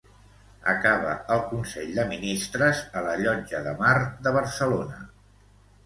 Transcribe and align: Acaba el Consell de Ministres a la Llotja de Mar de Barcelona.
Acaba 0.71 1.11
el 1.35 1.43
Consell 1.51 1.93
de 1.99 2.07
Ministres 2.15 2.83
a 3.03 3.07
la 3.11 3.15
Llotja 3.23 3.65
de 3.71 3.79
Mar 3.87 3.97
de 4.27 4.39
Barcelona. 4.41 5.09